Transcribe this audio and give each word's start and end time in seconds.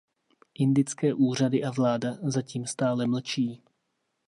Indické 0.55 1.13
úřady 1.13 1.63
a 1.63 1.71
vláda 1.71 2.17
zatím 2.23 2.65
stále 2.65 3.07
mlčí. 3.07 3.61